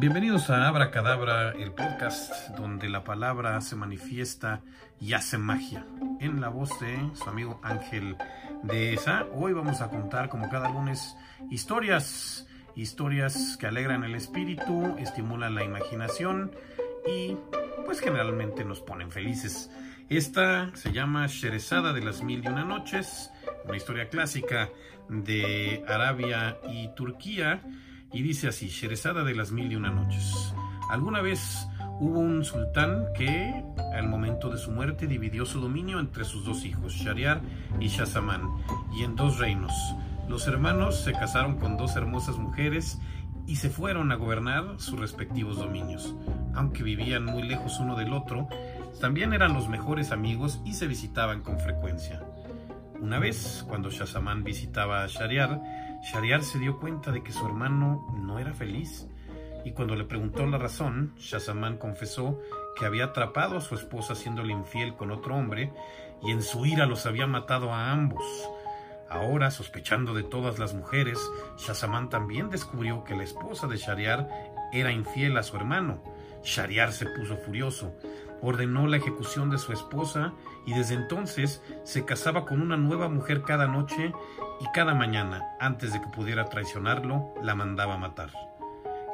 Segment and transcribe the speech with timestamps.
[0.00, 4.62] Bienvenidos a Abra Cadabra, el podcast donde la palabra se manifiesta
[4.98, 5.84] y hace magia.
[6.20, 8.16] En la voz de su amigo Ángel
[8.62, 11.18] de esa, hoy vamos a contar como cada lunes
[11.50, 16.50] historias, historias que alegran el espíritu, estimulan la imaginación
[17.06, 17.36] y
[17.84, 19.70] pues generalmente nos ponen felices.
[20.08, 23.30] Esta se llama Sherezada de las Mil y Una Noches,
[23.66, 24.70] una historia clásica
[25.10, 27.60] de Arabia y Turquía
[28.12, 30.54] y dice así, Sherezada de las Mil y Una Noches.
[30.90, 31.68] Alguna vez
[32.00, 33.64] hubo un sultán que,
[33.94, 37.40] al momento de su muerte, dividió su dominio entre sus dos hijos, Shariar
[37.78, 38.42] y Shazamán,
[38.92, 39.72] y en dos reinos.
[40.28, 42.98] Los hermanos se casaron con dos hermosas mujeres
[43.46, 46.14] y se fueron a gobernar sus respectivos dominios.
[46.54, 48.48] Aunque vivían muy lejos uno del otro,
[49.00, 52.22] también eran los mejores amigos y se visitaban con frecuencia.
[53.00, 55.62] Una vez, cuando Shazamán visitaba a Shariar,
[56.02, 59.08] Shariar se dio cuenta de que su hermano no era feliz.
[59.64, 62.38] Y cuando le preguntó la razón, Shazamán confesó
[62.78, 65.72] que había atrapado a su esposa haciéndole infiel con otro hombre
[66.22, 68.22] y en su ira los había matado a ambos.
[69.08, 71.18] Ahora, sospechando de todas las mujeres,
[71.56, 74.28] Shazamán también descubrió que la esposa de Shariar
[74.72, 76.02] era infiel a su hermano.
[76.44, 77.94] Shariar se puso furioso,
[78.42, 80.32] ordenó la ejecución de su esposa
[80.66, 84.12] y desde entonces se casaba con una nueva mujer cada noche
[84.60, 88.30] y cada mañana, antes de que pudiera traicionarlo, la mandaba matar.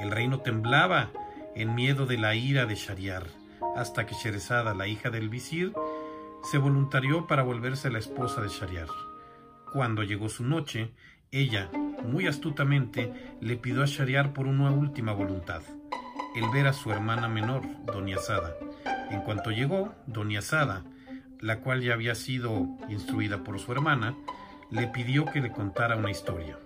[0.00, 1.10] El reino temblaba
[1.54, 3.24] en miedo de la ira de Shariar,
[3.76, 5.72] hasta que Sherezada, la hija del visir,
[6.42, 8.88] se voluntarió para volverse la esposa de Shariar.
[9.72, 10.92] Cuando llegó su noche,
[11.30, 11.70] ella,
[12.04, 15.62] muy astutamente, le pidió a Shariar por una última voluntad,
[16.36, 18.16] el ver a su hermana menor, Doña.
[19.10, 20.82] En cuanto llegó, Doña Sada,
[21.40, 24.14] la cual ya había sido instruida por su hermana,
[24.70, 26.58] le pidió que le contara una historia.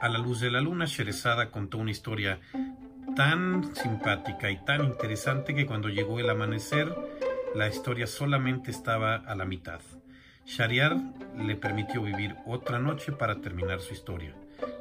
[0.00, 2.38] A la luz de la luna, Sherezada contó una historia
[3.16, 6.94] tan simpática y tan interesante que cuando llegó el amanecer,
[7.54, 9.80] la historia solamente estaba a la mitad.
[10.44, 10.96] Shariar
[11.36, 14.34] le permitió vivir otra noche para terminar su historia.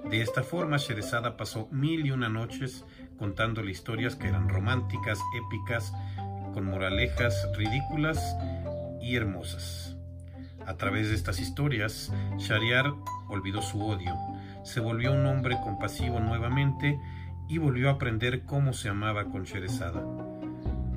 [0.10, 2.86] De esta forma, Sherezada pasó mil y una noches
[3.18, 5.94] contándole historias que eran románticas, épicas,
[6.56, 8.38] con moralejas ridículas
[9.02, 9.98] y hermosas.
[10.66, 12.94] A través de estas historias, Shariar
[13.28, 14.16] olvidó su odio,
[14.64, 16.98] se volvió un hombre compasivo nuevamente
[17.50, 20.02] y volvió a aprender cómo se amaba con Sherezada.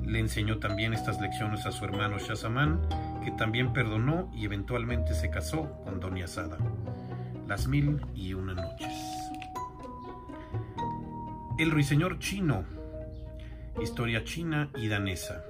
[0.05, 2.79] Le enseñó también estas lecciones a su hermano Shazamán,
[3.25, 6.57] que también perdonó y eventualmente se casó con Doña Sada.
[7.47, 8.93] Las mil y una noches.
[11.59, 12.63] El ruiseñor chino.
[13.81, 15.43] Historia china y danesa.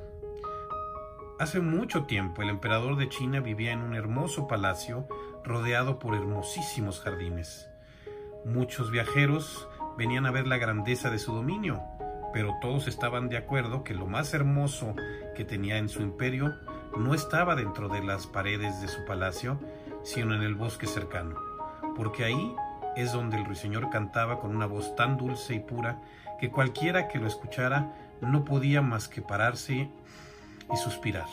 [1.39, 5.07] Hace mucho tiempo el emperador de China vivía en un hermoso palacio
[5.45, 7.69] rodeado por hermosísimos jardines.
[8.43, 9.65] Muchos viajeros
[9.97, 11.81] venían a ver la grandeza de su dominio,
[12.33, 14.95] pero todos estaban de acuerdo que lo más hermoso
[15.33, 16.59] que tenía en su imperio
[16.97, 19.61] no estaba dentro de las paredes de su palacio,
[20.03, 21.39] sino en el bosque cercano,
[21.95, 22.53] porque ahí
[22.97, 26.01] es donde el ruiseñor cantaba con una voz tan dulce y pura
[26.37, 29.89] que cualquiera que lo escuchara no podía más que pararse
[30.71, 31.27] y suspirar.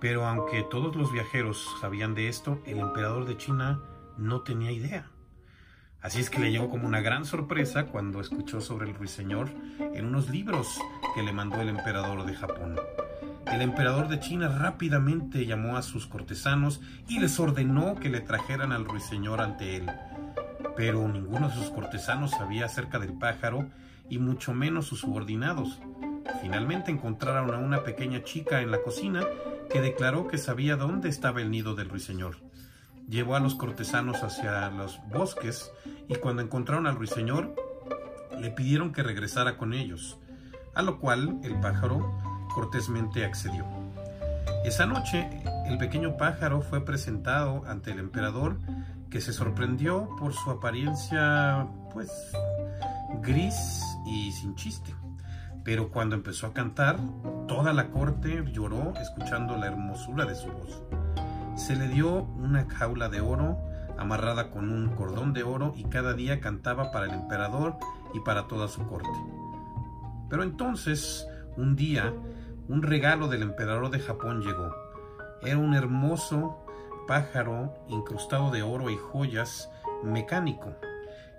[0.00, 3.80] Pero aunque todos los viajeros sabían de esto, el emperador de China
[4.18, 5.06] no tenía idea.
[6.00, 10.06] Así es que le llegó como una gran sorpresa cuando escuchó sobre el ruiseñor en
[10.06, 10.80] unos libros
[11.14, 12.76] que le mandó el emperador de Japón.
[13.46, 18.72] El emperador de China rápidamente llamó a sus cortesanos y les ordenó que le trajeran
[18.72, 19.90] al ruiseñor ante él.
[20.76, 23.68] Pero ninguno de sus cortesanos sabía acerca del pájaro
[24.08, 25.80] y mucho menos sus subordinados.
[26.40, 29.26] Finalmente encontraron a una pequeña chica en la cocina
[29.70, 32.36] que declaró que sabía dónde estaba el nido del ruiseñor.
[33.08, 35.72] Llevó a los cortesanos hacia los bosques
[36.08, 37.54] y cuando encontraron al ruiseñor
[38.38, 40.18] le pidieron que regresara con ellos,
[40.74, 42.20] a lo cual el pájaro
[42.54, 43.64] cortésmente accedió.
[44.64, 45.28] Esa noche
[45.66, 48.58] el pequeño pájaro fue presentado ante el emperador
[49.10, 52.10] que se sorprendió por su apariencia pues
[53.22, 54.94] gris y sin chiste.
[55.64, 56.98] Pero cuando empezó a cantar,
[57.46, 60.82] toda la corte lloró escuchando la hermosura de su voz.
[61.56, 63.58] Se le dio una jaula de oro
[63.98, 67.76] amarrada con un cordón de oro y cada día cantaba para el emperador
[68.14, 69.08] y para toda su corte.
[70.28, 71.26] Pero entonces,
[71.56, 72.12] un día,
[72.68, 74.74] un regalo del emperador de Japón llegó.
[75.42, 76.64] Era un hermoso
[77.06, 79.70] pájaro incrustado de oro y joyas
[80.02, 80.74] mecánico,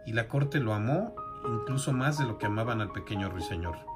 [0.05, 1.15] y la corte lo amó
[1.45, 3.92] incluso más de lo que amaban al pequeño ruiseñor.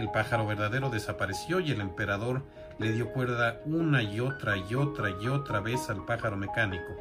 [0.00, 2.42] El pájaro verdadero desapareció y el emperador
[2.78, 6.96] le dio cuerda una y otra y otra y otra vez al pájaro mecánico.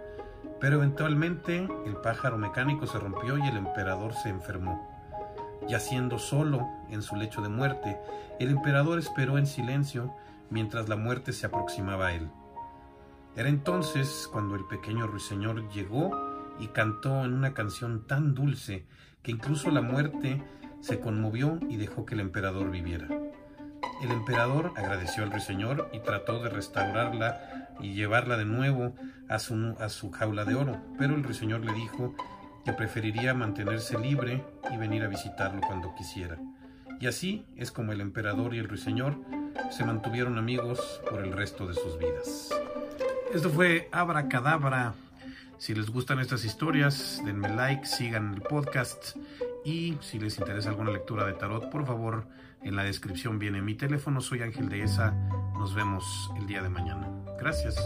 [0.60, 4.86] Pero eventualmente el pájaro mecánico se rompió y el emperador se enfermó.
[5.70, 7.98] Yaciendo solo en su lecho de muerte,
[8.38, 10.14] el emperador esperó en silencio
[10.50, 12.30] mientras la muerte se aproximaba a él.
[13.38, 16.12] Era entonces cuando el pequeño ruiseñor llegó
[16.60, 18.86] y cantó en una canción tan dulce
[19.24, 20.44] que incluso la muerte
[20.82, 23.08] se conmovió y dejó que el emperador viviera.
[24.02, 28.94] El emperador agradeció al ruiseñor y trató de restaurarla y llevarla de nuevo
[29.28, 32.16] a su, a su jaula de oro, pero el ruiseñor le dijo
[32.64, 36.38] que preferiría mantenerse libre y venir a visitarlo cuando quisiera.
[37.00, 39.18] Y así es como el emperador y el ruiseñor
[39.72, 42.50] se mantuvieron amigos por el resto de sus vidas.
[43.34, 44.94] Esto fue Abracadabra.
[45.58, 49.16] Si les gustan estas historias, denme like, sigan el podcast
[49.66, 52.26] y si les interesa alguna lectura de tarot, por favor,
[52.64, 54.22] en la descripción viene mi teléfono.
[54.22, 55.12] Soy Ángel de Esa.
[55.54, 57.08] Nos vemos el día de mañana.
[57.40, 57.78] Gracias.